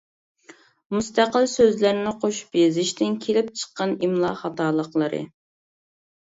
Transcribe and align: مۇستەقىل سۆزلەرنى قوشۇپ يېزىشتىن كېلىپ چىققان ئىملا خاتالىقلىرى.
مۇستەقىل 0.93 1.43
سۆزلەرنى 1.51 2.13
قوشۇپ 2.23 2.57
يېزىشتىن 2.61 3.19
كېلىپ 3.27 3.53
چىققان 3.61 3.95
ئىملا 4.09 4.33
خاتالىقلىرى. 4.41 5.23